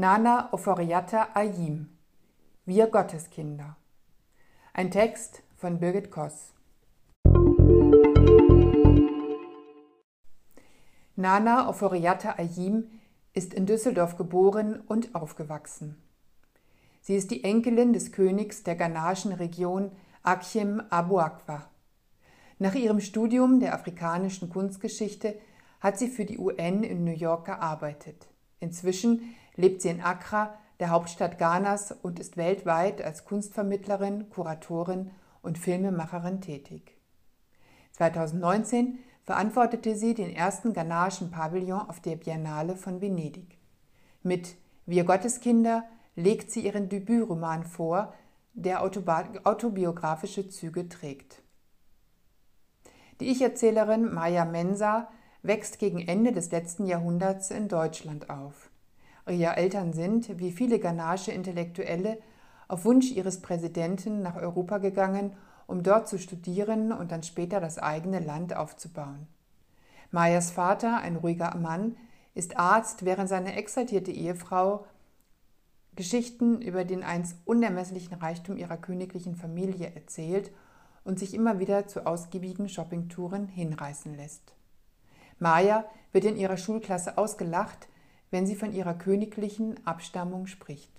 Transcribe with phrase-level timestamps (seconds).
[0.00, 1.88] Nana Oforiatta Ayim
[2.64, 3.76] Wir Gotteskinder
[4.72, 6.52] Ein Text von Birgit Koss
[11.16, 12.84] Nana Oforiatta Ayim
[13.32, 16.00] ist in Düsseldorf geboren und aufgewachsen.
[17.00, 19.90] Sie ist die Enkelin des Königs der ghanaischen Region
[20.22, 21.68] Akiem Abuakwa.
[22.60, 25.34] Nach ihrem Studium der afrikanischen Kunstgeschichte
[25.80, 28.28] hat sie für die UN in New York gearbeitet.
[28.60, 35.10] Inzwischen lebt sie in Accra, der Hauptstadt Ghanas, und ist weltweit als Kunstvermittlerin, Kuratorin
[35.42, 36.96] und Filmemacherin tätig.
[37.92, 43.58] 2019 verantwortete sie den ersten ghanaischen Pavillon auf der Biennale von Venedig.
[44.22, 45.84] Mit Wir Gotteskinder
[46.16, 48.14] legt sie ihren Debütroman vor,
[48.54, 51.42] der autobiografische Züge trägt.
[53.20, 55.08] Die Ich-Erzählerin Maya Mensa
[55.42, 58.70] wächst gegen Ende des letzten Jahrhunderts in Deutschland auf.
[59.28, 62.18] Ihre Eltern sind, wie viele ghanaische Intellektuelle,
[62.66, 65.32] auf Wunsch ihres Präsidenten nach Europa gegangen,
[65.66, 69.26] um dort zu studieren und dann später das eigene Land aufzubauen.
[70.10, 71.96] Mayas Vater, ein ruhiger Mann,
[72.34, 74.86] ist Arzt, während seine exaltierte Ehefrau
[75.96, 80.52] Geschichten über den einst unermesslichen Reichtum ihrer königlichen Familie erzählt
[81.04, 84.54] und sich immer wieder zu ausgiebigen Shoppingtouren hinreißen lässt.
[85.38, 87.88] Maya wird in ihrer Schulklasse ausgelacht,
[88.30, 90.92] wenn sie von ihrer königlichen Abstammung spricht.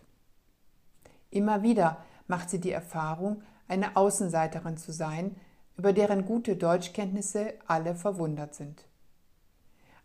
[1.29, 5.35] Immer wieder macht sie die Erfahrung, eine Außenseiterin zu sein,
[5.77, 8.85] über deren gute Deutschkenntnisse alle verwundert sind.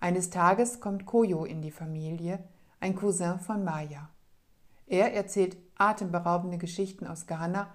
[0.00, 2.44] Eines Tages kommt Koyo in die Familie,
[2.80, 4.10] ein Cousin von Maya.
[4.86, 7.72] Er erzählt atemberaubende Geschichten aus Ghana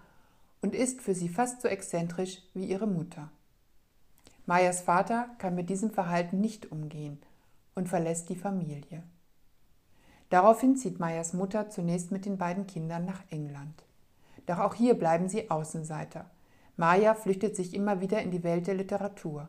[0.61, 3.31] und ist für sie fast so exzentrisch wie ihre Mutter.
[4.49, 7.19] Mayas Vater kann mit diesem Verhalten nicht umgehen
[7.75, 9.03] und verlässt die Familie.
[10.31, 13.83] Daraufhin zieht Mayas Mutter zunächst mit den beiden Kindern nach England.
[14.47, 16.25] Doch auch hier bleiben sie Außenseiter.
[16.77, 19.47] Maya flüchtet sich immer wieder in die Welt der Literatur.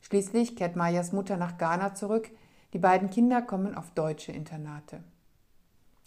[0.00, 2.28] Schließlich kehrt Mayas Mutter nach Ghana zurück.
[2.72, 5.04] Die beiden Kinder kommen auf deutsche Internate.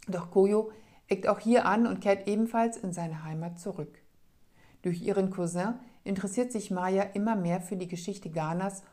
[0.09, 0.70] Doch Koyo
[1.08, 4.03] eckt auch hier an und kehrt ebenfalls in seine Heimat zurück.
[4.84, 5.74] Durch ihren Cousin
[6.04, 8.84] interessiert sich Maya immer mehr für die Geschichte Ghanas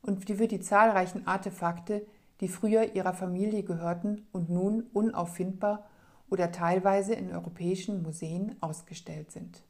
[0.00, 2.06] und für die zahlreichen Artefakte,
[2.40, 5.88] die früher ihrer Familie gehörten und nun unauffindbar
[6.30, 9.62] oder teilweise in europäischen Museen ausgestellt sind.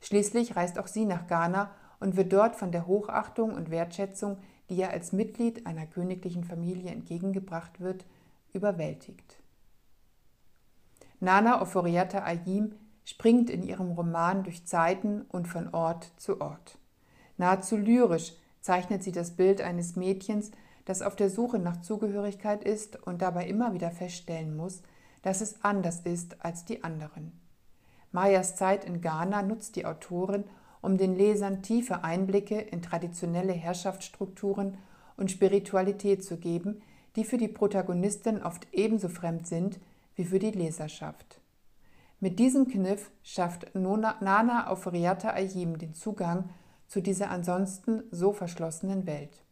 [0.00, 1.70] Schließlich reist auch sie nach Ghana
[2.00, 6.90] und wird dort von der Hochachtung und Wertschätzung, die ihr als Mitglied einer königlichen Familie
[6.90, 8.06] entgegengebracht wird,
[8.52, 9.36] überwältigt.
[11.20, 12.72] Nana Oforiatta Ayim
[13.10, 16.78] springt in ihrem Roman durch Zeiten und von Ort zu Ort.
[17.38, 20.52] Nahezu lyrisch zeichnet sie das Bild eines Mädchens,
[20.84, 24.82] das auf der Suche nach Zugehörigkeit ist und dabei immer wieder feststellen muss,
[25.22, 27.32] dass es anders ist als die anderen.
[28.12, 30.44] Mayas Zeit in Ghana nutzt die Autorin,
[30.80, 34.78] um den Lesern tiefe Einblicke in traditionelle Herrschaftsstrukturen
[35.16, 36.80] und Spiritualität zu geben,
[37.16, 39.80] die für die Protagonistin oft ebenso fremd sind
[40.14, 41.39] wie für die Leserschaft.
[42.22, 46.50] Mit diesem Kniff schafft Nana Aufriata Ayim den Zugang
[46.86, 49.42] zu dieser ansonsten so verschlossenen Welt.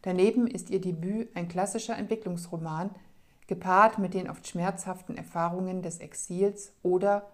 [0.00, 2.88] Daneben ist ihr Debüt ein klassischer Entwicklungsroman,
[3.46, 7.30] gepaart mit den oft schmerzhaften Erfahrungen des Exils oder,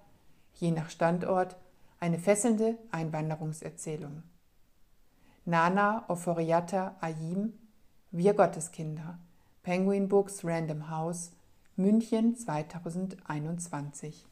[0.54, 1.56] je nach Standort,
[2.00, 4.24] eine fesselnde Einwanderungserzählung.
[5.44, 7.52] Nana Oforiatta Ayim,
[8.10, 9.20] Wir Gotteskinder,
[9.62, 11.30] Penguin Books Random House,
[11.76, 14.26] München 2021